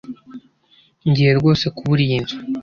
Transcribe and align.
Ngiye 1.09 1.31
rwose 1.39 1.65
kubura 1.75 2.01
iyi 2.05 2.17
nzu 2.23 2.37